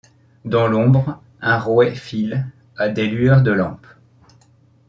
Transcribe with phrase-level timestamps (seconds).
[0.45, 3.85] Dans l’ombre un rouet file; à des lueurs de lampe